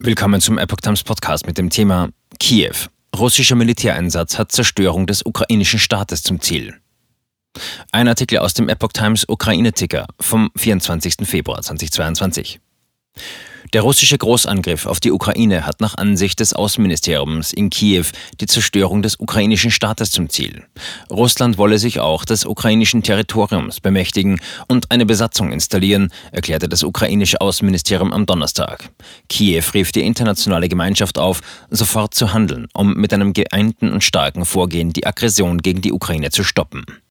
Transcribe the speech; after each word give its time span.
Willkommen 0.00 0.40
zum 0.40 0.58
Epoch 0.58 0.76
Times 0.76 1.02
Podcast 1.02 1.44
mit 1.48 1.58
dem 1.58 1.70
Thema 1.70 2.10
Kiew. 2.38 2.86
Russischer 3.16 3.56
Militäreinsatz 3.56 4.38
hat 4.38 4.52
Zerstörung 4.52 5.08
des 5.08 5.26
ukrainischen 5.26 5.80
Staates 5.80 6.22
zum 6.22 6.40
Ziel. 6.40 6.76
Ein 7.90 8.06
Artikel 8.06 8.38
aus 8.38 8.54
dem 8.54 8.68
Epoch 8.68 8.92
Times 8.92 9.28
Ukraine-Ticker 9.28 10.06
vom 10.20 10.52
24. 10.54 11.16
Februar 11.24 11.62
2022. 11.62 12.60
Der 13.74 13.82
russische 13.82 14.16
Großangriff 14.16 14.86
auf 14.86 14.98
die 14.98 15.12
Ukraine 15.12 15.66
hat 15.66 15.82
nach 15.82 15.94
Ansicht 15.96 16.40
des 16.40 16.54
Außenministeriums 16.54 17.52
in 17.52 17.68
Kiew 17.68 18.06
die 18.40 18.46
Zerstörung 18.46 19.02
des 19.02 19.20
ukrainischen 19.20 19.70
Staates 19.70 20.10
zum 20.10 20.30
Ziel. 20.30 20.64
Russland 21.10 21.58
wolle 21.58 21.78
sich 21.78 22.00
auch 22.00 22.24
des 22.24 22.46
ukrainischen 22.46 23.02
Territoriums 23.02 23.80
bemächtigen 23.80 24.40
und 24.68 24.90
eine 24.90 25.04
Besatzung 25.04 25.52
installieren, 25.52 26.10
erklärte 26.32 26.68
das 26.68 26.82
ukrainische 26.82 27.42
Außenministerium 27.42 28.14
am 28.14 28.24
Donnerstag. 28.24 28.88
Kiew 29.28 29.64
rief 29.74 29.92
die 29.92 30.06
internationale 30.06 30.70
Gemeinschaft 30.70 31.18
auf, 31.18 31.42
sofort 31.68 32.14
zu 32.14 32.32
handeln, 32.32 32.68
um 32.72 32.94
mit 32.94 33.12
einem 33.12 33.34
geeinten 33.34 33.92
und 33.92 34.02
starken 34.02 34.46
Vorgehen 34.46 34.94
die 34.94 35.06
Aggression 35.06 35.58
gegen 35.58 35.82
die 35.82 35.92
Ukraine 35.92 36.30
zu 36.30 36.42
stoppen. 36.42 36.86